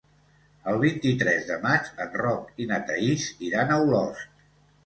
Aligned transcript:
El 0.71 0.77
vint-i-tres 0.83 1.45
de 1.51 1.57
maig 1.67 1.91
en 2.05 2.17
Roc 2.23 2.49
i 2.65 2.67
na 2.73 2.81
Thaís 2.89 3.29
iran 3.51 3.75
a 3.77 3.81
Olost. 3.87 4.29